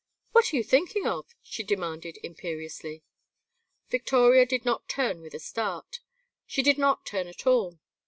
"What 0.31 0.51
are 0.51 0.55
you 0.55 0.63
thinking 0.63 1.05
of?" 1.05 1.35
she 1.43 1.61
demanded, 1.61 2.17
imperiously. 2.23 3.03
Victoria 3.89 4.47
did 4.47 4.65
not 4.65 4.89
turn 4.89 5.21
with 5.21 5.35
a 5.35 5.39
start. 5.39 5.99
She 6.47 6.63
did 6.63 6.79
not 6.79 7.05
turn 7.05 7.27
at 7.27 7.45
all. 7.45 7.77